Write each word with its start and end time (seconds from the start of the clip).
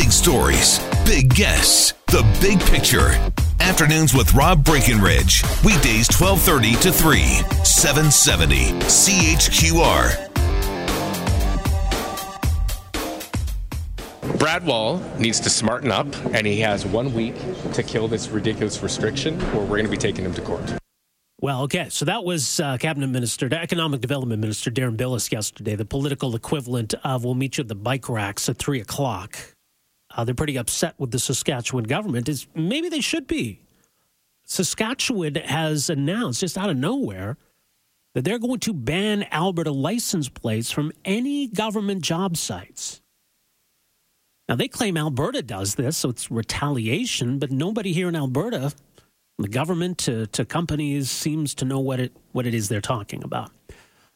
Big 0.00 0.12
stories, 0.12 0.80
big 1.04 1.28
guests, 1.34 1.92
the 2.06 2.22
big 2.40 2.58
picture. 2.58 3.10
Afternoons 3.60 4.14
with 4.14 4.32
Rob 4.32 4.64
Breckenridge. 4.64 5.42
Weekdays 5.62 6.08
1230 6.08 6.72
to 6.76 6.90
3, 6.90 7.20
770 7.64 8.70
CHQR. 8.88 10.28
Brad 14.38 14.64
Wall 14.64 15.02
needs 15.18 15.38
to 15.40 15.50
smarten 15.50 15.92
up, 15.92 16.06
and 16.32 16.46
he 16.46 16.60
has 16.60 16.86
one 16.86 17.12
week 17.12 17.34
to 17.74 17.82
kill 17.82 18.08
this 18.08 18.30
ridiculous 18.30 18.82
restriction, 18.82 19.38
or 19.52 19.60
we're 19.60 19.76
going 19.76 19.84
to 19.84 19.90
be 19.90 19.98
taking 19.98 20.24
him 20.24 20.32
to 20.32 20.40
court. 20.40 20.78
Well, 21.42 21.60
okay. 21.64 21.90
So 21.90 22.06
that 22.06 22.24
was 22.24 22.58
uh, 22.58 22.78
Cabinet 22.78 23.08
Minister, 23.08 23.50
Economic 23.52 24.00
Development 24.00 24.40
Minister 24.40 24.70
Deron 24.70 24.96
Bilous 24.96 25.30
yesterday, 25.30 25.74
the 25.74 25.84
political 25.84 26.34
equivalent 26.34 26.94
of 27.04 27.22
we'll 27.22 27.34
meet 27.34 27.58
you 27.58 27.62
at 27.62 27.68
the 27.68 27.74
bike 27.74 28.08
racks 28.08 28.48
at 28.48 28.56
three 28.56 28.80
o'clock. 28.80 29.36
Uh, 30.14 30.24
they're 30.24 30.34
pretty 30.34 30.56
upset 30.56 30.94
with 30.98 31.10
the 31.10 31.18
Saskatchewan 31.18 31.84
government. 31.84 32.28
Is 32.28 32.46
maybe 32.54 32.88
they 32.88 33.00
should 33.00 33.26
be. 33.26 33.60
Saskatchewan 34.44 35.36
has 35.36 35.88
announced 35.88 36.40
just 36.40 36.58
out 36.58 36.70
of 36.70 36.76
nowhere 36.76 37.36
that 38.14 38.24
they're 38.24 38.40
going 38.40 38.58
to 38.60 38.72
ban 38.72 39.24
Alberta 39.30 39.70
license 39.70 40.28
plates 40.28 40.70
from 40.70 40.90
any 41.04 41.46
government 41.46 42.02
job 42.02 42.36
sites. 42.36 43.00
Now 44.48 44.56
they 44.56 44.66
claim 44.66 44.96
Alberta 44.96 45.42
does 45.42 45.76
this, 45.76 45.96
so 45.96 46.08
it's 46.08 46.28
retaliation, 46.28 47.38
but 47.38 47.52
nobody 47.52 47.92
here 47.92 48.08
in 48.08 48.16
Alberta 48.16 48.72
the 49.40 49.48
government 49.48 49.98
to, 49.98 50.26
to 50.28 50.44
companies 50.44 51.10
seems 51.10 51.54
to 51.56 51.64
know 51.64 51.80
what 51.80 51.98
it 51.98 52.12
what 52.32 52.46
it 52.46 52.54
is 52.54 52.68
they're 52.68 52.80
talking 52.80 53.24
about. 53.24 53.50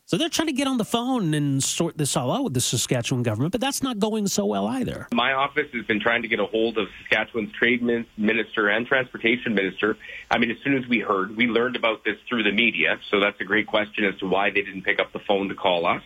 So 0.07 0.19
they're 0.19 0.29
trying 0.29 0.49
to 0.49 0.53
get 0.53 0.67
on 0.67 0.77
the 0.77 0.85
phone 0.85 1.33
and 1.33 1.65
sort 1.65 1.97
this 1.97 2.15
all 2.15 2.31
out 2.31 2.45
with 2.45 2.53
the 2.53 2.61
Saskatchewan 2.61 3.23
government, 3.23 3.53
but 3.53 3.61
that's 3.63 3.83
not 3.83 3.99
going 3.99 4.27
so 4.27 4.45
well 4.45 4.67
either. 4.67 5.09
My 5.15 5.33
office 5.33 5.69
has 5.73 5.87
been 5.87 5.99
trying 5.99 6.21
to 6.23 6.29
get 6.29 6.41
a 6.41 6.45
hold 6.45 6.77
of 6.77 6.89
Saskatchewan's 7.01 7.53
trade 7.53 7.83
minister 7.83 8.69
and 8.69 8.87
transportation 8.87 9.55
minister. 9.55 9.97
I 10.31 10.37
mean, 10.37 10.51
as 10.51 10.59
soon 10.63 10.77
as 10.77 10.87
we 10.89 10.99
heard, 10.99 11.35
we 11.35 11.47
learned 11.47 11.75
about 11.77 12.05
this 12.05 12.17
through 12.29 12.43
the 12.43 12.53
media. 12.53 12.99
So 13.11 13.19
that's 13.19 13.41
a 13.41 13.45
great 13.45 13.67
question 13.67 14.05
as 14.05 14.19
to 14.19 14.27
why 14.27 14.51
they 14.51 14.61
didn't 14.61 14.83
pick 14.83 15.01
up 15.01 15.15
the 15.15 15.21
phone 15.21 15.49
to 15.49 15.55
call 15.55 15.87
us. 15.87 16.03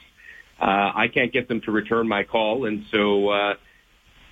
Uh, 0.61 0.93
I 0.95 1.09
can't 1.13 1.33
get 1.33 1.49
them 1.49 1.61
to 1.63 1.73
return 1.73 2.07
my 2.07 2.23
call, 2.23 2.67
and 2.67 2.85
so 2.91 3.29
uh, 3.31 3.55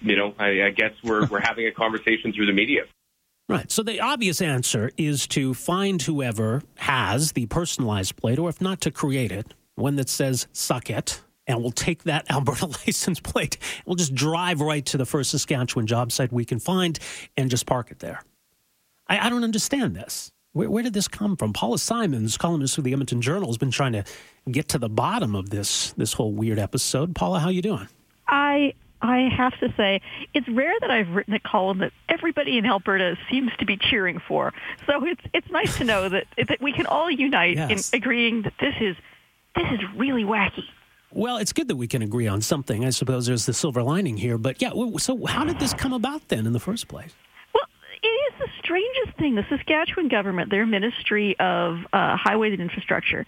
you 0.01 0.17
know, 0.17 0.35
I, 0.39 0.63
I 0.63 0.71
guess 0.71 0.93
we're 1.03 1.27
we're 1.27 1.41
having 1.41 1.67
a 1.67 1.73
conversation 1.73 2.33
through 2.33 2.47
the 2.47 2.53
media. 2.53 2.83
Right. 3.49 3.71
So 3.71 3.83
the 3.83 4.01
obvious 4.01 4.41
answer 4.41 4.91
is 4.97 5.27
to 5.29 5.55
find 5.55 6.03
whoever 6.03 6.63
has 6.77 7.33
the 7.33 7.47
personalized 7.47 8.17
plate, 8.17 8.39
or 8.39 8.49
if 8.49 8.61
not, 8.61 8.81
to 8.83 8.91
create 8.91 9.31
it, 9.31 9.55
one 9.77 9.97
that 9.97 10.09
says 10.09 10.49
"suck 10.53 10.91
it." 10.91 11.21
And 11.47 11.61
we'll 11.61 11.71
take 11.71 12.03
that 12.05 12.27
Alberta 12.31 12.67
license 12.67 13.21
plate. 13.21 13.59
We'll 13.85 13.95
just 13.95 14.15
drive 14.15 14.61
right 14.61 14.85
to 14.87 14.97
the 14.97 15.07
first 15.07 15.31
Saskatchewan 15.31 15.87
job 15.87 16.11
site 16.11 16.33
we 16.33 16.45
can 16.45 16.59
find 16.59 16.99
and 17.37 17.49
just 17.49 17.67
park 17.67 17.93
it 17.93 18.01
there. 18.01 18.21
I, 19.07 19.27
I 19.27 19.31
don't 19.31 19.45
understand 19.45 19.95
this. 19.95 20.33
Where, 20.53 20.69
where, 20.69 20.83
did 20.83 20.95
this 20.95 21.07
come 21.07 21.37
from? 21.37 21.53
Paula 21.53 21.79
Simons, 21.79 22.37
columnist 22.37 22.75
for 22.75 22.83
the 22.83 22.93
Edmonton 22.93 23.21
Journal, 23.21 23.49
has 23.49 23.59
been 23.59 23.71
trying 23.71 23.93
to 23.93 24.05
get 24.51 24.69
to 24.71 24.79
the 24.79 24.89
bottom 24.89 25.37
of 25.37 25.51
this 25.51 25.93
this 25.93 26.15
whole 26.15 26.33
weird 26.33 26.59
episode. 26.59 27.15
Paula, 27.15 27.39
how 27.39 27.49
you 27.49 27.63
doing? 27.63 27.89
I 28.27 28.75
I 29.03 29.29
have 29.37 29.59
to 29.61 29.73
say, 29.77 30.01
it's 30.35 30.49
rare 30.49 30.75
that 30.81 30.91
I've 30.91 31.11
written 31.11 31.35
a 31.35 31.41
column 31.41 31.79
that 31.79 31.93
everybody 32.09 32.59
in 32.59 32.67
Alberta 32.67 33.17
seems 33.31 33.53
to 33.59 33.67
be 33.67 33.77
cheering 33.77 34.21
for. 34.27 34.53
So 34.87 35.05
it's 35.05 35.23
it's 35.35 35.51
nice 35.51 35.77
to 35.79 35.85
know 35.85 36.09
that 36.09 36.27
that 36.49 36.61
we 36.61 36.73
can 36.73 36.87
all 36.87 37.11
unite 37.11 37.57
yes. 37.57 37.93
in 37.93 37.99
agreeing 37.99 38.43
that 38.43 38.55
this 38.61 38.75
is 38.81 38.97
this 39.55 39.67
is 39.73 39.81
really 39.97 40.25
wacky. 40.25 40.65
Well, 41.13 41.39
it's 41.39 41.53
good 41.53 41.69
that 41.69 41.77
we 41.77 41.87
can 41.87 42.03
agree 42.03 42.27
on 42.27 42.43
something. 42.43 42.85
I 42.85 42.91
suppose 42.91 43.27
there's 43.27 43.47
the 43.47 43.55
silver 43.55 43.83
lining 43.83 44.17
here. 44.17 44.39
But 44.39 44.61
yeah, 44.61 44.73
so 44.99 45.25
how 45.25 45.45
did 45.45 45.59
this 45.59 45.73
come 45.73 45.93
about 45.93 46.29
then 46.29 46.47
in 46.47 46.53
the 46.53 46.61
first 46.61 46.89
place? 46.89 47.15
Well, 47.55 47.65
it 48.03 48.07
is 48.07 48.39
the 48.39 48.49
strangest 48.59 49.17
thing. 49.17 49.35
The 49.35 49.47
Saskatchewan 49.49 50.09
government, 50.09 50.51
their 50.51 50.67
Ministry 50.67 51.35
of 51.39 51.79
uh, 51.93 52.17
Highways 52.17 52.53
and 52.53 52.61
Infrastructure, 52.61 53.25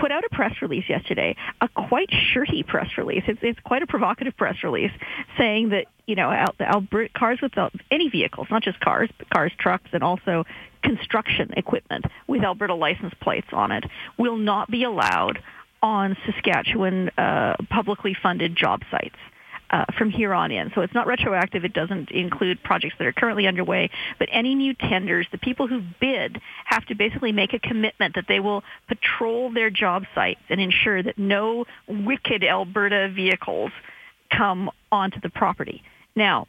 put 0.00 0.10
out 0.10 0.24
a 0.24 0.28
press 0.34 0.54
release 0.62 0.88
yesterday, 0.88 1.36
a 1.60 1.68
quite 1.68 2.08
shirty 2.32 2.62
press 2.62 2.88
release. 2.96 3.22
It's, 3.26 3.40
it's 3.42 3.60
quite 3.60 3.82
a 3.82 3.86
provocative 3.86 4.36
press 4.36 4.56
release, 4.64 4.92
saying 5.38 5.70
that 5.70 5.86
you 6.06 6.16
know 6.16 6.30
Alberta 6.60 7.12
cars 7.14 7.38
with 7.42 7.52
any 7.90 8.08
vehicles, 8.08 8.48
not 8.50 8.62
just 8.62 8.80
cars, 8.80 9.10
but 9.18 9.28
cars, 9.30 9.52
trucks, 9.58 9.90
and 9.92 10.02
also 10.02 10.44
construction 10.82 11.50
equipment 11.56 12.06
with 12.26 12.42
Alberta 12.42 12.74
license 12.74 13.12
plates 13.20 13.48
on 13.52 13.70
it, 13.70 13.84
will 14.18 14.38
not 14.38 14.70
be 14.70 14.84
allowed 14.84 15.38
on 15.82 16.16
Saskatchewan 16.26 17.10
uh, 17.16 17.56
publicly 17.70 18.16
funded 18.20 18.56
job 18.56 18.82
sites 18.90 19.16
uh, 19.70 19.84
from 19.96 20.10
here 20.10 20.34
on 20.34 20.50
in. 20.50 20.70
So 20.74 20.80
it's 20.82 20.94
not 20.94 21.06
retroactive. 21.06 21.64
It 21.64 21.72
doesn't 21.72 22.10
include 22.10 22.62
projects 22.62 22.96
that 22.98 23.06
are 23.06 23.12
currently 23.12 23.46
underway. 23.46 23.90
But 24.18 24.28
any 24.32 24.54
new 24.54 24.74
tenders, 24.74 25.26
the 25.30 25.38
people 25.38 25.68
who 25.68 25.82
bid 26.00 26.40
have 26.64 26.84
to 26.86 26.94
basically 26.94 27.32
make 27.32 27.54
a 27.54 27.58
commitment 27.58 28.14
that 28.16 28.24
they 28.28 28.40
will 28.40 28.62
patrol 28.88 29.52
their 29.52 29.70
job 29.70 30.04
sites 30.14 30.40
and 30.48 30.60
ensure 30.60 31.02
that 31.02 31.18
no 31.18 31.66
wicked 31.88 32.44
Alberta 32.44 33.10
vehicles 33.14 33.70
come 34.36 34.70
onto 34.90 35.20
the 35.20 35.30
property. 35.30 35.82
Now, 36.16 36.46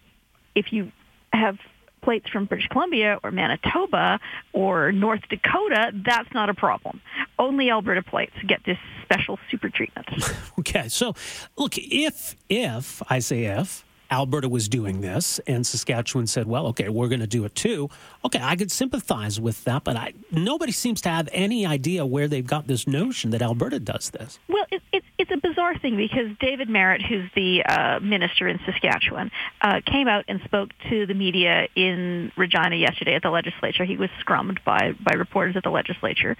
if 0.55 0.73
you 0.73 0.91
have 1.31 1.57
plates 2.01 2.29
from 2.29 2.45
British 2.45 2.67
Columbia 2.67 3.19
or 3.23 3.31
Manitoba 3.31 4.19
or 4.53 4.91
North 4.91 5.21
Dakota, 5.29 5.91
that's 5.93 6.31
not 6.33 6.49
a 6.49 6.53
problem. 6.53 7.01
Only 7.39 7.69
Alberta 7.69 8.03
plates 8.03 8.35
get 8.47 8.61
this 8.65 8.77
special 9.03 9.39
super 9.49 9.69
treatment. 9.69 10.07
okay, 10.59 10.87
so 10.87 11.13
look, 11.57 11.77
if 11.77 12.35
if 12.49 13.01
I 13.09 13.19
say 13.19 13.45
if 13.45 13.85
Alberta 14.11 14.49
was 14.49 14.67
doing 14.67 14.99
this 14.99 15.39
and 15.47 15.65
Saskatchewan 15.65 16.27
said, 16.27 16.45
"Well, 16.45 16.67
okay, 16.67 16.89
we're 16.89 17.07
going 17.07 17.21
to 17.21 17.27
do 17.27 17.45
it 17.45 17.55
too." 17.55 17.89
Okay, 18.25 18.39
I 18.41 18.55
could 18.55 18.71
sympathize 18.71 19.39
with 19.39 19.63
that, 19.63 19.83
but 19.83 19.95
I, 19.95 20.13
nobody 20.31 20.73
seems 20.73 21.01
to 21.01 21.09
have 21.09 21.29
any 21.31 21.65
idea 21.65 22.05
where 22.05 22.27
they've 22.27 22.45
got 22.45 22.67
this 22.67 22.87
notion 22.87 23.31
that 23.31 23.41
Alberta 23.41 23.79
does 23.79 24.09
this. 24.09 24.37
Well, 24.49 24.65
it, 24.69 24.81
it, 24.91 25.03
it's 25.21 25.31
a 25.31 25.37
bizarre 25.37 25.77
thing 25.77 25.97
because 25.97 26.27
David 26.39 26.67
Marit, 26.67 27.01
who's 27.01 27.29
the 27.35 27.63
uh, 27.63 27.99
minister 27.99 28.47
in 28.47 28.59
Saskatchewan, 28.65 29.31
uh, 29.61 29.81
came 29.85 30.07
out 30.07 30.25
and 30.27 30.41
spoke 30.45 30.71
to 30.89 31.05
the 31.05 31.13
media 31.13 31.67
in 31.75 32.31
Regina 32.35 32.75
yesterday 32.75 33.13
at 33.13 33.21
the 33.21 33.29
legislature. 33.29 33.85
He 33.85 33.97
was 33.97 34.09
scrummed 34.25 34.63
by 34.65 34.93
by 34.93 35.13
reporters 35.13 35.55
at 35.55 35.63
the 35.63 35.69
legislature, 35.69 36.35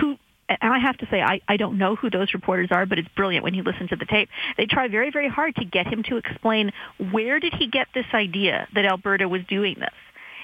who 0.00 0.18
and 0.48 0.74
I 0.74 0.78
have 0.78 0.98
to 0.98 1.06
say, 1.10 1.22
I, 1.22 1.40
I 1.48 1.56
don't 1.56 1.78
know 1.78 1.96
who 1.96 2.10
those 2.10 2.34
reporters 2.34 2.68
are, 2.70 2.84
but 2.84 2.98
it's 2.98 3.08
brilliant 3.16 3.44
when 3.44 3.54
you 3.54 3.62
listen 3.62 3.88
to 3.88 3.96
the 3.96 4.04
tape. 4.04 4.28
They 4.58 4.66
try 4.66 4.88
very, 4.88 5.10
very 5.10 5.28
hard 5.28 5.54
to 5.56 5.64
get 5.64 5.86
him 5.86 6.02
to 6.04 6.18
explain 6.18 6.72
where 7.12 7.40
did 7.40 7.54
he 7.54 7.66
get 7.66 7.88
this 7.94 8.04
idea 8.12 8.68
that 8.74 8.84
Alberta 8.84 9.26
was 9.26 9.40
doing 9.48 9.76
this. 9.78 9.94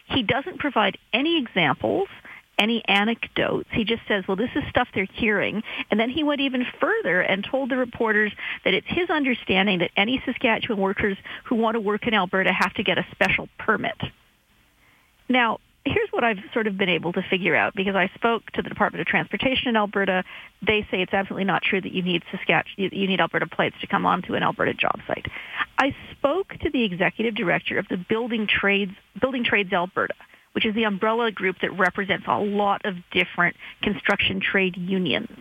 He 0.07 0.23
doesn't 0.23 0.59
provide 0.59 0.97
any 1.13 1.39
examples, 1.39 2.09
any 2.61 2.85
anecdotes. 2.87 3.69
He 3.73 3.85
just 3.85 4.03
says, 4.07 4.25
well, 4.29 4.37
this 4.37 4.51
is 4.55 4.63
stuff 4.69 4.87
they're 4.95 5.09
hearing. 5.15 5.63
And 5.91 5.99
then 5.99 6.11
he 6.11 6.23
went 6.23 6.41
even 6.43 6.65
further 6.79 7.21
and 7.23 7.45
told 7.51 7.71
the 7.71 7.77
reporters 7.77 8.33
that 8.65 8.75
it's 8.75 8.87
his 8.87 9.09
understanding 9.09 9.79
that 9.79 9.91
any 9.97 10.23
Saskatchewan 10.25 10.79
workers 10.79 11.17
who 11.45 11.57
want 11.57 11.75
to 11.75 11.81
work 11.81 12.07
in 12.07 12.15
Alberta 12.15 12.53
have 12.53 12.75
to 12.75 12.85
get 12.85 12.99
a 12.99 13.07
special 13.13 13.49
permit. 13.59 13.97
Now, 15.29 15.59
here's 15.85 16.11
what 16.11 16.25
I've 16.25 16.39
sort 16.53 16.67
of 16.67 16.77
been 16.77 16.91
able 16.91 17.13
to 17.15 17.23
figure 17.23 17.57
out 17.57 17.75
because 17.75 17.97
I 17.97 18.11
spoke 18.15 18.51
to 18.53 18.63
the 18.63 18.69
Department 18.69 19.01
of 19.01 19.07
Transportation 19.07 19.69
in 19.69 19.77
Alberta. 19.77 20.25
They 20.61 20.87
say 20.91 21.01
it's 21.01 21.15
absolutely 21.15 21.45
not 21.45 21.63
true 21.63 21.81
that 21.81 21.93
you 21.93 22.03
need 22.03 22.23
Saskatchewan, 22.31 22.91
you 22.93 23.09
need 23.09 23.21
Alberta 23.21 23.47
plates 23.47 23.77
to 23.81 23.87
come 23.87 24.05
onto 24.05 24.35
an 24.35 24.43
Alberta 24.43 24.75
job 24.75 25.01
site. 25.07 25.27
I 25.79 25.95
spoke 26.13 26.49
to 26.61 26.71
the 26.71 26.85
executive 26.85 27.35
director 27.35 27.79
of 27.79 27.89
the 27.89 27.97
Building 27.97 28.47
Trades 28.47 28.93
Building 29.19 29.45
Trades 29.45 29.73
Alberta, 29.73 30.15
which 30.53 30.67
is 30.67 30.75
the 30.75 30.85
umbrella 30.85 31.31
group 31.31 31.57
that 31.63 31.77
represents 31.79 32.27
a 32.29 32.39
lot 32.39 32.83
of 32.85 32.95
different 33.13 33.57
construction 33.83 34.41
trade 34.41 34.77
unions. 34.77 35.37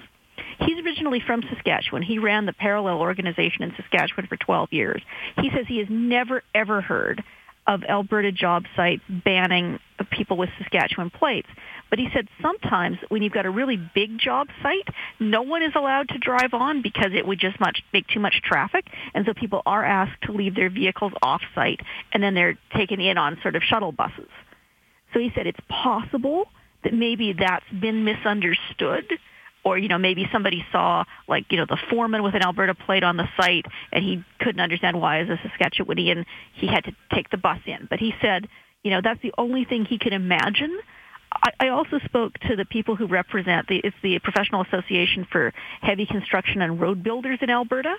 He's 0.60 0.84
originally 0.84 1.22
from 1.26 1.42
Saskatchewan. 1.44 2.04
He 2.04 2.20
ran 2.20 2.46
the 2.46 2.54
parallel 2.54 3.00
organization 3.00 3.64
in 3.64 3.74
Saskatchewan 3.76 4.28
for 4.28 4.38
12 4.38 4.74
years. 4.74 5.02
He 5.38 5.50
says 5.56 5.66
he 5.68 5.80
has 5.80 5.88
never 5.90 6.44
ever 6.54 6.82
heard 6.82 7.24
of 7.68 7.84
Alberta 7.84 8.32
job 8.32 8.64
sites 8.76 9.04
banning 9.08 9.80
people 10.12 10.38
with 10.38 10.50
Saskatchewan 10.58 11.12
plates. 11.12 11.48
But 11.90 12.00
he 12.00 12.08
said 12.14 12.28
sometimes 12.42 12.98
when 13.10 13.22
you've 13.22 13.34
got 13.34 13.46
a 13.46 13.52
really 13.52 13.78
big 13.78 14.18
job 14.18 14.48
site, 14.64 14.88
no 15.20 15.44
one 15.44 15.62
is 15.62 15.74
allowed 15.76 16.10
to 16.10 16.18
drive 16.18 16.54
on 16.54 16.82
because 16.82 17.12
it 17.14 17.26
would 17.28 17.40
just 17.40 17.60
much 17.60 17.84
make 17.94 18.08
too 18.08 18.20
much 18.20 18.42
traffic, 18.44 18.86
and 19.14 19.26
so 19.26 19.34
people 19.34 19.62
are 19.66 19.84
asked 19.84 20.22
to 20.24 20.32
leave 20.32 20.56
their 20.56 20.70
vehicles 20.70 21.14
off 21.22 21.42
site, 21.54 21.80
and 22.12 22.24
then 22.24 22.34
they're 22.34 22.58
taken 22.76 23.00
in 23.00 23.18
on 23.18 23.38
sort 23.42 23.56
of 23.56 23.64
shuttle 23.64 23.92
buses. 23.92 24.30
So 25.14 25.20
he 25.20 25.32
said 25.36 25.48
it's 25.48 25.60
possible 25.68 26.46
that 26.84 26.94
maybe 26.94 27.34
that's 27.34 27.70
been 27.80 28.04
misunderstood 28.04 29.06
or 29.64 29.78
you 29.78 29.88
know 29.88 29.98
maybe 29.98 30.26
somebody 30.32 30.66
saw 30.72 31.04
like 31.28 31.46
you 31.50 31.58
know 31.58 31.66
the 31.68 31.78
foreman 31.90 32.24
with 32.24 32.36
an 32.36 32.42
Alberta 32.42 32.74
plate 32.74 33.04
on 33.04 33.18
the 33.18 33.28
site 33.40 33.66
and 33.92 34.04
he 34.04 34.24
couldn't 34.40 34.62
understand 34.62 35.00
why 35.00 35.20
as 35.20 35.30
a 35.30 35.38
Saskatchewanian 35.48 36.26
he 36.54 36.68
had 36.68 36.86
to 36.86 36.96
take 37.14 37.30
the 37.30 37.38
bus 37.38 37.60
in. 37.66 37.88
But 37.90 38.00
he 38.00 38.14
said 38.22 38.48
you 38.84 38.92
know 38.92 39.02
that's 39.04 39.22
the 39.22 39.34
only 39.38 39.66
thing 39.66 39.86
he 39.86 39.98
could 39.98 40.14
imagine. 40.14 40.78
I, 41.32 41.52
I 41.60 41.70
also 41.70 42.00
spoke 42.06 42.34
to 42.40 42.56
the 42.56 42.66
people 42.66 42.96
who 42.96 43.06
represent 43.08 43.68
the 43.68 43.82
it's 43.84 43.96
the 44.02 44.20
professional 44.20 44.62
association 44.64 45.28
for 45.32 45.54
heavy 45.82 46.06
construction 46.06 46.62
and 46.62 46.80
road 46.80 47.04
builders 47.04 47.40
in 47.42 47.50
Alberta. 47.50 47.96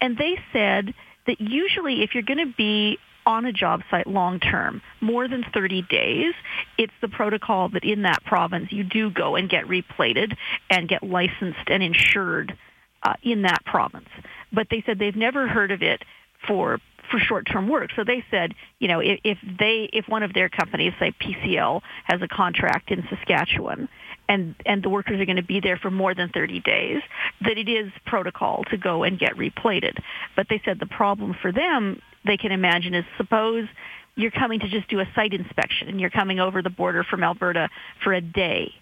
And 0.00 0.16
they 0.16 0.38
said 0.52 0.94
that 1.26 1.40
usually 1.40 2.02
if 2.02 2.14
you're 2.14 2.24
going 2.24 2.44
to 2.44 2.54
be 2.56 2.98
on 3.26 3.44
a 3.44 3.52
job 3.52 3.82
site 3.90 4.06
long 4.06 4.40
term, 4.40 4.82
more 5.00 5.28
than 5.28 5.44
30 5.54 5.82
days, 5.82 6.34
it's 6.78 6.92
the 7.00 7.08
protocol 7.08 7.68
that 7.70 7.84
in 7.84 8.02
that 8.02 8.24
province 8.24 8.72
you 8.72 8.84
do 8.84 9.10
go 9.10 9.36
and 9.36 9.48
get 9.48 9.66
replated 9.66 10.36
and 10.70 10.88
get 10.88 11.02
licensed 11.02 11.68
and 11.68 11.82
insured 11.82 12.56
uh, 13.02 13.14
in 13.22 13.42
that 13.42 13.64
province. 13.64 14.08
But 14.52 14.68
they 14.70 14.82
said 14.86 14.98
they've 14.98 15.16
never 15.16 15.48
heard 15.48 15.70
of 15.70 15.82
it 15.82 16.02
for 16.46 16.80
for 17.10 17.18
short-term 17.18 17.68
work. 17.68 17.90
So 17.96 18.04
they 18.04 18.24
said, 18.30 18.54
you 18.78 18.88
know, 18.88 19.00
if, 19.00 19.20
if 19.24 19.38
they 19.58 19.88
if 19.92 20.08
one 20.08 20.22
of 20.22 20.32
their 20.32 20.48
companies, 20.48 20.92
say 20.98 21.12
PCL, 21.20 21.82
has 22.04 22.22
a 22.22 22.28
contract 22.28 22.90
in 22.90 23.06
Saskatchewan 23.10 23.88
and 24.28 24.54
and 24.64 24.82
the 24.82 24.88
workers 24.88 25.20
are 25.20 25.26
going 25.26 25.36
to 25.36 25.42
be 25.42 25.60
there 25.60 25.76
for 25.76 25.90
more 25.90 26.14
than 26.14 26.30
30 26.30 26.60
days, 26.60 27.02
that 27.42 27.58
it 27.58 27.68
is 27.68 27.90
protocol 28.06 28.64
to 28.70 28.76
go 28.76 29.02
and 29.02 29.18
get 29.18 29.36
replated. 29.36 29.98
But 30.36 30.46
they 30.48 30.60
said 30.64 30.78
the 30.78 30.86
problem 30.86 31.34
for 31.40 31.52
them 31.52 32.00
they 32.24 32.36
can 32.36 32.52
imagine 32.52 32.94
is 32.94 33.04
suppose 33.16 33.66
you're 34.14 34.30
coming 34.30 34.60
to 34.60 34.68
just 34.68 34.88
do 34.88 35.00
a 35.00 35.06
site 35.14 35.32
inspection 35.32 35.88
and 35.88 36.00
you're 36.00 36.10
coming 36.10 36.38
over 36.38 36.62
the 36.62 36.70
border 36.70 37.04
from 37.04 37.22
Alberta 37.22 37.68
for 38.02 38.12
a 38.12 38.20
day. 38.20 38.72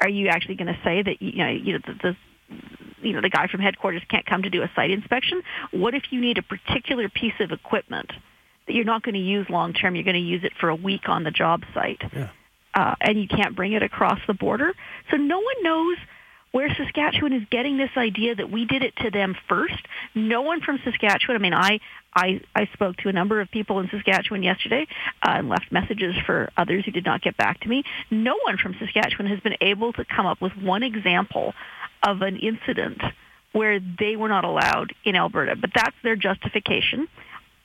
Are 0.00 0.08
you 0.08 0.28
actually 0.28 0.56
going 0.56 0.72
to 0.72 0.80
say 0.82 1.02
that 1.02 1.22
you 1.22 1.36
know, 1.36 1.48
you 1.48 1.72
know 1.74 1.78
the, 1.86 1.94
the 2.02 2.16
you 3.00 3.12
know 3.12 3.20
the 3.20 3.30
guy 3.30 3.46
from 3.46 3.60
headquarters 3.60 4.02
can't 4.08 4.26
come 4.26 4.42
to 4.42 4.50
do 4.50 4.62
a 4.62 4.70
site 4.74 4.90
inspection? 4.90 5.42
What 5.70 5.94
if 5.94 6.04
you 6.10 6.20
need 6.20 6.38
a 6.38 6.42
particular 6.42 7.08
piece 7.08 7.34
of 7.40 7.52
equipment 7.52 8.12
that 8.66 8.74
you're 8.74 8.84
not 8.84 9.02
going 9.02 9.14
to 9.14 9.20
use 9.20 9.48
long 9.48 9.72
term? 9.72 9.94
You're 9.94 10.04
going 10.04 10.14
to 10.14 10.20
use 10.20 10.42
it 10.44 10.52
for 10.58 10.68
a 10.68 10.74
week 10.74 11.08
on 11.08 11.22
the 11.22 11.30
job 11.30 11.62
site, 11.72 12.02
yeah. 12.12 12.30
uh, 12.74 12.94
and 13.00 13.20
you 13.20 13.28
can't 13.28 13.54
bring 13.54 13.74
it 13.74 13.82
across 13.82 14.18
the 14.26 14.34
border. 14.34 14.72
So 15.10 15.16
no 15.16 15.38
one 15.38 15.62
knows 15.62 15.98
where 16.52 16.72
Saskatchewan 16.74 17.32
is 17.32 17.42
getting 17.50 17.78
this 17.78 17.90
idea 17.96 18.34
that 18.34 18.50
we 18.50 18.66
did 18.66 18.82
it 18.82 18.94
to 18.96 19.10
them 19.10 19.34
first. 19.48 19.82
No 20.14 20.42
one 20.42 20.60
from 20.60 20.78
Saskatchewan. 20.84 21.36
I 21.36 21.40
mean, 21.40 21.54
I 21.54 21.80
I, 22.14 22.40
I 22.54 22.66
spoke 22.74 22.96
to 22.98 23.08
a 23.08 23.12
number 23.12 23.40
of 23.40 23.50
people 23.50 23.80
in 23.80 23.88
Saskatchewan 23.88 24.42
yesterday 24.42 24.86
uh, 25.22 25.30
and 25.30 25.48
left 25.48 25.72
messages 25.72 26.14
for 26.26 26.50
others 26.56 26.84
who 26.84 26.90
did 26.90 27.06
not 27.06 27.22
get 27.22 27.36
back 27.38 27.60
to 27.60 27.68
me. 27.68 27.84
No 28.10 28.36
one 28.44 28.58
from 28.58 28.76
Saskatchewan 28.78 29.26
has 29.26 29.40
been 29.40 29.56
able 29.62 29.94
to 29.94 30.04
come 30.04 30.26
up 30.26 30.40
with 30.40 30.52
one 30.56 30.82
example 30.82 31.54
of 32.06 32.20
an 32.20 32.36
incident 32.36 33.00
where 33.52 33.80
they 33.80 34.16
were 34.16 34.28
not 34.28 34.44
allowed 34.44 34.94
in 35.04 35.16
Alberta, 35.16 35.56
but 35.56 35.70
that's 35.74 35.96
their 36.02 36.16
justification, 36.16 37.08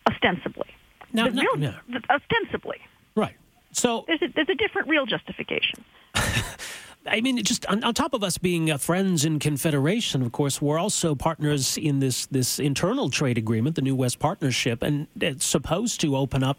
ostensibly. 0.10 0.68
No, 1.12 1.28
no, 1.28 1.42
real, 1.42 1.57
no. 1.57 2.00
ostensibly. 2.10 2.78
Right. 3.16 3.36
So 3.72 4.06
There's 4.07 4.22
a, 4.22 4.28
there's 4.34 4.50
a 4.50 4.56
different 4.56 4.88
real 4.88 5.06
justification. 5.06 5.84
I 7.09 7.21
mean, 7.21 7.44
just 7.44 7.65
on, 7.68 7.83
on 7.83 7.94
top 7.94 8.13
of 8.13 8.24
us 8.24 8.38
being 8.38 8.71
uh, 8.71 8.77
friends 8.77 9.25
in 9.25 9.39
Confederation, 9.39 10.21
of 10.21 10.31
course, 10.31 10.62
we're 10.62 10.80
also 10.80 11.15
partners 11.15 11.77
in 11.77 12.00
this 12.00 12.25
this 12.27 12.59
internal 12.59 13.09
trade 13.09 13.38
agreement, 13.38 13.75
the 13.75 13.81
New 13.81 13.95
West 13.95 14.19
Partnership, 14.19 14.83
and 14.83 15.07
it's 15.19 15.45
supposed 15.45 16.01
to 16.01 16.15
open 16.15 16.44
up 16.44 16.57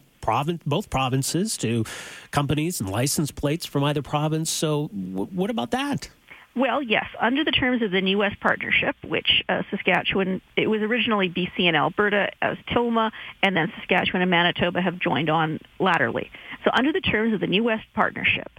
both 0.67 0.91
provinces 0.91 1.57
to 1.57 1.85
companies 2.33 2.81
and 2.81 2.91
license 2.91 3.31
plates 3.31 3.65
from 3.65 3.83
either 3.85 4.03
province. 4.03 4.51
So, 4.51 4.89
w- 4.89 5.29
what 5.33 5.49
about 5.49 5.71
that? 5.71 6.11
Well, 6.55 6.83
yes, 6.83 7.07
under 7.21 7.45
the 7.45 7.53
terms 7.53 7.83
of 7.83 7.93
the 7.93 8.01
New 8.01 8.19
West 8.19 8.41
Partnership, 8.41 8.97
which 9.05 9.43
uh, 9.49 9.63
Saskatchewan, 9.71 10.43
it 10.57 10.67
was 10.67 10.83
originally 10.83 11.31
BC 11.31 11.61
and 11.61 11.77
Alberta 11.77 12.31
as 12.43 12.59
TILMA, 12.73 13.13
and 13.43 13.57
then 13.57 13.73
Saskatchewan 13.79 14.23
and 14.23 14.31
Manitoba 14.31 14.83
have 14.83 14.99
joined 14.99 15.31
on 15.31 15.61
laterally. 15.79 16.31
So 16.65 16.71
under 16.75 16.93
the 16.93 17.01
terms 17.01 17.33
of 17.33 17.41
the 17.41 17.47
New 17.47 17.63
West 17.63 17.85
Partnership, 17.95 18.51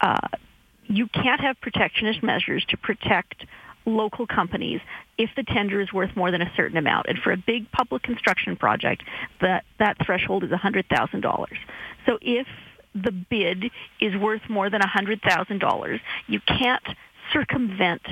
uh, 0.00 0.28
you 0.86 1.08
can't 1.08 1.40
have 1.40 1.60
protectionist 1.60 2.22
measures 2.22 2.64
to 2.68 2.76
protect 2.76 3.44
local 3.86 4.26
companies 4.26 4.80
if 5.18 5.30
the 5.36 5.42
tender 5.42 5.80
is 5.80 5.92
worth 5.92 6.16
more 6.16 6.30
than 6.30 6.42
a 6.42 6.50
certain 6.56 6.76
amount. 6.76 7.06
And 7.08 7.18
for 7.18 7.32
a 7.32 7.36
big 7.36 7.70
public 7.70 8.02
construction 8.02 8.56
project, 8.56 9.02
that, 9.40 9.64
that 9.78 9.96
threshold 10.04 10.44
is 10.44 10.50
$100,000. 10.50 11.46
So 12.06 12.18
if 12.20 12.46
the 12.94 13.12
bid 13.12 13.70
is 14.00 14.16
worth 14.16 14.42
more 14.48 14.70
than 14.70 14.80
$100,000, 14.80 16.00
you 16.26 16.40
can't 16.40 16.84
circumvent 17.32 18.02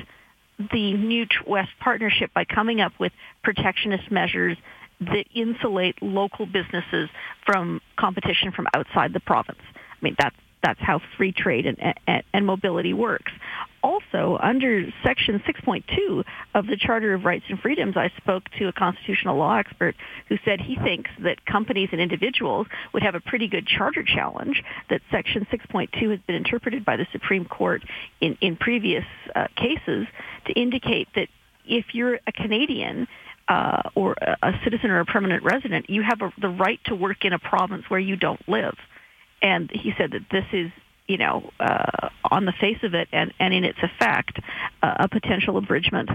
the 0.71 0.93
New 0.93 1.25
West 1.47 1.71
Partnership 1.79 2.31
by 2.33 2.45
coming 2.45 2.79
up 2.81 2.93
with 2.99 3.11
protectionist 3.43 4.11
measures 4.11 4.57
that 4.99 5.25
insulate 5.33 6.01
local 6.01 6.45
businesses 6.45 7.09
from 7.45 7.81
competition 7.97 8.51
from 8.51 8.67
outside 8.73 9.13
the 9.13 9.19
province. 9.19 9.59
I 9.75 9.97
mean, 10.01 10.15
that's 10.17 10.35
that's 10.63 10.79
how 10.79 11.01
free 11.17 11.31
trade 11.31 11.65
and, 11.65 11.93
and, 12.07 12.23
and 12.33 12.45
mobility 12.45 12.93
works. 12.93 13.31
Also, 13.83 14.39
under 14.41 14.85
Section 15.03 15.43
6.2 15.45 16.23
of 16.55 16.67
the 16.67 16.77
Charter 16.77 17.13
of 17.13 17.25
Rights 17.25 17.43
and 17.49 17.59
Freedoms, 17.59 17.97
I 17.97 18.11
spoke 18.15 18.43
to 18.57 18.69
a 18.69 18.71
constitutional 18.71 19.35
law 19.35 19.57
expert 19.57 19.95
who 20.29 20.37
said 20.45 20.61
he 20.61 20.77
thinks 20.77 21.11
that 21.19 21.45
companies 21.45 21.89
and 21.91 21.99
individuals 21.99 22.67
would 22.93 23.03
have 23.03 23.13
a 23.13 23.19
pretty 23.19 23.49
good 23.49 23.67
charter 23.67 24.01
challenge, 24.01 24.63
that 24.89 25.01
Section 25.11 25.45
6.2 25.51 26.11
has 26.11 26.19
been 26.21 26.37
interpreted 26.37 26.85
by 26.85 26.95
the 26.95 27.05
Supreme 27.11 27.43
Court 27.43 27.83
in, 28.21 28.37
in 28.39 28.55
previous 28.55 29.05
uh, 29.35 29.47
cases 29.57 30.07
to 30.45 30.53
indicate 30.53 31.09
that 31.15 31.27
if 31.65 31.93
you're 31.93 32.19
a 32.25 32.31
Canadian 32.31 33.07
uh, 33.49 33.81
or 33.95 34.15
a 34.41 34.53
citizen 34.63 34.91
or 34.91 35.01
a 35.01 35.05
permanent 35.05 35.43
resident, 35.43 35.89
you 35.89 36.03
have 36.03 36.21
a, 36.21 36.31
the 36.39 36.47
right 36.47 36.79
to 36.85 36.95
work 36.95 37.25
in 37.25 37.33
a 37.33 37.39
province 37.39 37.83
where 37.89 37.99
you 37.99 38.15
don't 38.15 38.47
live. 38.47 38.75
And 39.43 39.69
he 39.71 39.93
said 39.97 40.11
that 40.11 40.21
this 40.31 40.45
is, 40.53 40.71
you 41.07 41.17
know, 41.17 41.51
uh, 41.59 42.09
on 42.31 42.45
the 42.45 42.53
face 42.53 42.79
of 42.81 42.95
it 42.95 43.09
and, 43.11 43.33
and 43.39 43.53
in 43.53 43.65
its 43.65 43.77
effect, 43.83 44.39
uh, 44.81 44.95
a 45.01 45.07
potential 45.09 45.57
abridgment 45.57 46.09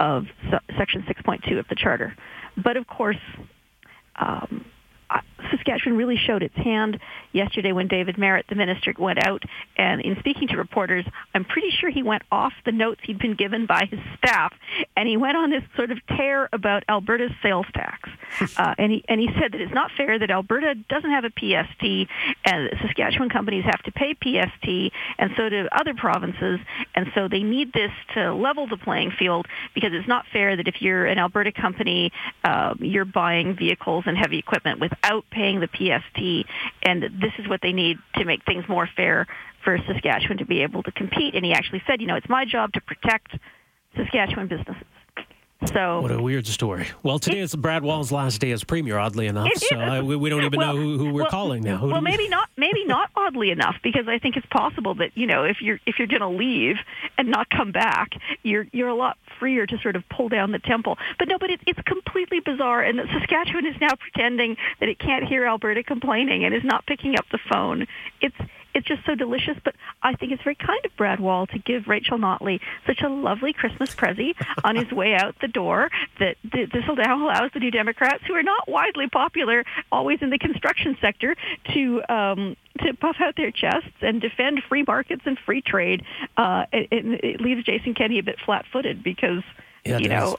of 0.00 0.24
se- 0.50 0.74
Section 0.78 1.02
6.2 1.02 1.58
of 1.58 1.68
the 1.68 1.76
Charter. 1.76 2.16
But 2.56 2.78
of 2.78 2.86
course, 2.86 3.18
um, 4.16 4.64
Saskatchewan 5.50 5.96
really 5.96 6.16
showed 6.16 6.42
its 6.42 6.54
hand 6.56 6.98
yesterday 7.32 7.72
when 7.72 7.88
David 7.88 8.18
Marit, 8.18 8.46
the 8.48 8.54
minister, 8.54 8.94
went 8.98 9.24
out. 9.24 9.42
And 9.76 10.00
in 10.00 10.16
speaking 10.18 10.48
to 10.48 10.56
reporters, 10.56 11.04
I'm 11.34 11.44
pretty 11.44 11.70
sure 11.70 11.90
he 11.90 12.02
went 12.02 12.22
off 12.30 12.52
the 12.64 12.72
notes 12.72 13.00
he'd 13.04 13.18
been 13.18 13.34
given 13.34 13.66
by 13.66 13.88
his 13.90 14.00
staff, 14.18 14.52
and 14.96 15.08
he 15.08 15.16
went 15.16 15.36
on 15.36 15.50
this 15.50 15.62
sort 15.76 15.90
of 15.90 15.98
tear 16.16 16.48
about 16.52 16.84
Alberta's 16.88 17.32
sales 17.42 17.66
tax. 17.74 18.08
Uh, 18.56 18.74
and 18.78 18.92
he 18.92 19.04
and 19.08 19.20
he 19.20 19.28
said 19.40 19.52
that 19.52 19.60
it's 19.60 19.72
not 19.72 19.90
fair 19.96 20.18
that 20.18 20.30
Alberta 20.30 20.74
doesn't 20.88 21.10
have 21.10 21.24
a 21.24 21.30
PST, 21.30 22.08
and 22.44 22.70
Saskatchewan 22.82 23.28
companies 23.28 23.64
have 23.64 23.82
to 23.84 23.92
pay 23.92 24.14
PST, 24.14 24.92
and 25.18 25.30
so 25.36 25.48
do 25.48 25.66
other 25.72 25.94
provinces, 25.94 26.60
and 26.94 27.06
so 27.14 27.28
they 27.28 27.42
need 27.42 27.72
this 27.72 27.90
to 28.14 28.34
level 28.34 28.66
the 28.66 28.76
playing 28.76 29.12
field 29.18 29.46
because 29.74 29.90
it's 29.92 30.08
not 30.08 30.26
fair 30.32 30.56
that 30.56 30.68
if 30.68 30.80
you're 30.80 31.06
an 31.06 31.18
Alberta 31.18 31.52
company, 31.52 32.12
um, 32.44 32.78
you're 32.80 33.04
buying 33.04 33.56
vehicles 33.56 34.04
and 34.06 34.16
heavy 34.16 34.38
equipment 34.38 34.80
without 34.80 35.24
paying 35.30 35.60
the 35.60 35.68
PST, 35.68 36.48
and 36.82 37.02
this 37.02 37.32
is 37.38 37.48
what 37.48 37.60
they 37.62 37.72
need 37.72 37.98
to 38.16 38.24
make 38.24 38.44
things 38.44 38.64
more 38.68 38.88
fair 38.96 39.26
for 39.64 39.78
Saskatchewan 39.86 40.38
to 40.38 40.46
be 40.46 40.62
able 40.62 40.82
to 40.82 40.92
compete. 40.92 41.34
And 41.34 41.44
he 41.44 41.52
actually 41.52 41.82
said, 41.86 42.00
you 42.00 42.06
know, 42.06 42.16
it's 42.16 42.28
my 42.28 42.44
job 42.44 42.72
to 42.72 42.80
protect 42.80 43.36
Saskatchewan 43.96 44.48
businesses. 44.48 44.84
So 45.66 46.00
What 46.00 46.10
a 46.10 46.22
weird 46.22 46.46
story. 46.46 46.88
Well, 47.02 47.18
today 47.18 47.40
is 47.40 47.54
Brad 47.54 47.82
Wall's 47.82 48.10
last 48.10 48.40
day 48.40 48.50
as 48.50 48.64
premier, 48.64 48.96
oddly 48.98 49.26
enough. 49.26 49.48
So. 49.56 49.76
I, 49.76 50.00
we, 50.00 50.16
we 50.16 50.30
don't 50.30 50.44
even 50.44 50.58
Well, 50.58 50.74
know 50.74 50.80
who, 50.80 50.96
who 50.96 51.04
we're 51.12 51.22
well, 51.22 51.30
calling 51.30 51.62
now. 51.62 51.76
Who 51.76 51.88
well, 51.88 52.00
maybe 52.00 52.28
not. 52.28 52.48
Maybe 52.56 52.84
not 52.86 53.10
oddly 53.14 53.50
enough, 53.50 53.76
because 53.82 54.08
I 54.08 54.18
think 54.18 54.36
it's 54.36 54.46
possible 54.46 54.94
that 54.96 55.10
you 55.14 55.26
know 55.26 55.44
if 55.44 55.60
you're 55.60 55.78
if 55.86 55.98
you're 55.98 56.08
going 56.08 56.22
to 56.22 56.28
leave 56.28 56.76
and 57.18 57.28
not 57.28 57.50
come 57.50 57.72
back, 57.72 58.12
you're 58.42 58.66
you're 58.72 58.88
a 58.88 58.94
lot 58.94 59.18
freer 59.38 59.66
to 59.66 59.78
sort 59.78 59.96
of 59.96 60.08
pull 60.08 60.28
down 60.30 60.52
the 60.52 60.58
temple. 60.58 60.96
But 61.18 61.28
no, 61.28 61.38
but 61.38 61.50
it, 61.50 61.60
it's 61.66 61.80
completely 61.82 62.40
bizarre, 62.40 62.82
and 62.82 62.98
that 62.98 63.06
Saskatchewan 63.12 63.66
is 63.66 63.76
now 63.80 63.94
pretending 63.96 64.56
that 64.80 64.88
it 64.88 64.98
can't 64.98 65.24
hear 65.24 65.44
Alberta 65.44 65.82
complaining 65.82 66.44
and 66.44 66.54
is 66.54 66.64
not 66.64 66.86
picking 66.86 67.16
up 67.16 67.26
the 67.30 67.38
phone. 67.50 67.86
It's 68.20 68.36
it's 68.74 68.86
just 68.86 69.04
so 69.04 69.14
delicious. 69.14 69.56
But 69.64 69.74
I 70.02 70.14
think 70.14 70.32
it's 70.32 70.42
very 70.42 70.54
kind 70.54 70.84
of 70.84 70.96
Brad 70.96 71.20
Wall 71.20 71.46
to 71.48 71.58
give 71.58 71.86
Rachel 71.86 72.18
Notley 72.18 72.60
such 72.86 73.00
a 73.02 73.08
lovely 73.08 73.52
Christmas 73.52 73.94
prezi 73.94 74.34
on 74.64 74.76
his 74.76 74.90
way 74.92 75.14
out 75.14 75.34
the 75.40 75.48
door. 75.48 75.90
That 76.18 76.36
this 76.44 76.86
will 76.86 76.96
now 76.96 77.24
allows 77.24 77.50
the 77.52 77.60
New 77.60 77.70
Democrats, 77.70 78.24
who 78.26 78.34
are 78.34 78.42
not 78.42 78.68
widely 78.68 79.08
popular, 79.08 79.64
always 79.90 80.18
in 80.22 80.30
the 80.30 80.38
construction 80.38 80.96
sector, 81.00 81.36
to 81.72 82.02
um, 82.08 82.56
to 82.78 82.94
puff 82.94 83.16
out 83.20 83.36
their 83.36 83.50
chests 83.50 83.90
and 84.00 84.20
defend 84.20 84.62
free 84.68 84.84
markets 84.86 85.22
and 85.24 85.38
free 85.38 85.62
trade. 85.62 86.02
Uh, 86.36 86.64
it, 86.72 86.88
it 86.92 87.40
leaves 87.40 87.64
Jason 87.64 87.94
Kenney 87.94 88.18
a 88.18 88.22
bit 88.22 88.38
flat-footed 88.44 89.02
because 89.02 89.42
yeah, 89.84 89.98
you 89.98 90.08
know. 90.08 90.36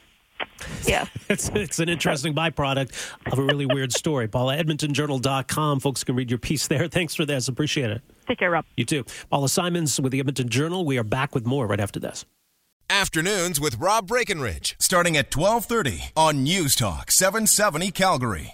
Yeah. 0.85 1.05
it's, 1.29 1.49
it's 1.49 1.79
an 1.79 1.89
interesting 1.89 2.33
byproduct 2.33 2.93
of 3.31 3.39
a 3.39 3.43
really 3.43 3.65
weird 3.65 3.93
story. 3.93 4.27
Paula, 4.27 4.57
EdmontonJournal.com. 4.57 5.79
Folks 5.79 6.03
can 6.03 6.15
read 6.15 6.29
your 6.29 6.39
piece 6.39 6.67
there. 6.67 6.87
Thanks 6.87 7.15
for 7.15 7.25
this. 7.25 7.47
Appreciate 7.47 7.91
it. 7.91 8.01
Take 8.31 8.39
care, 8.39 8.51
Rob. 8.51 8.63
You 8.77 8.85
too. 8.85 9.03
Paula 9.29 9.49
Simons 9.49 9.99
with 9.99 10.13
the 10.13 10.19
Edmonton 10.19 10.47
Journal. 10.47 10.85
We 10.85 10.97
are 10.97 11.03
back 11.03 11.35
with 11.35 11.45
more 11.45 11.67
right 11.67 11.81
after 11.81 11.99
this. 11.99 12.23
Afternoons 12.89 13.59
with 13.59 13.77
Rob 13.77 14.07
Breckenridge, 14.07 14.77
starting 14.79 15.17
at 15.17 15.35
1230 15.35 16.11
on 16.15 16.43
News 16.43 16.73
Talk 16.77 17.11
770 17.11 17.91
Calgary. 17.91 18.49